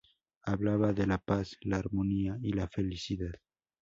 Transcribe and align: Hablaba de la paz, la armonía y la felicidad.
Hablaba 0.41 0.93
de 0.93 1.05
la 1.05 1.19
paz, 1.19 1.57
la 1.61 1.77
armonía 1.77 2.39
y 2.41 2.53
la 2.53 2.67
felicidad. 2.67 3.35